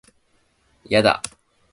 [0.85, 1.21] いやだ